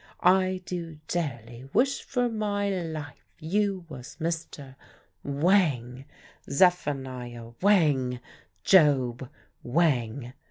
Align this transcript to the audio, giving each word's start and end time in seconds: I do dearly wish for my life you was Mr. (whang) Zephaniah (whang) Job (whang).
I 0.23 0.63
do 0.65 0.97
dearly 1.07 1.69
wish 1.73 2.01
for 2.01 2.27
my 2.27 2.71
life 2.71 3.35
you 3.37 3.85
was 3.87 4.17
Mr. 4.19 4.73
(whang) 5.23 6.05
Zephaniah 6.49 7.49
(whang) 7.61 8.19
Job 8.63 9.29
(whang). 9.63 10.33